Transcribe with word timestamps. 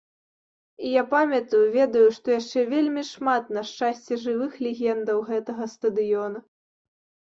І 0.87 0.93
я 0.93 1.01
памятаю, 1.11 1.59
ведаю, 1.75 2.07
што 2.15 2.27
яшчэ 2.39 2.63
вельмі 2.73 3.03
шмат, 3.11 3.43
на 3.57 3.61
шчасце, 3.73 4.13
жывых 4.25 4.53
легендаў 4.69 5.23
гэтага 5.29 5.63
стадыёна. 5.79 6.39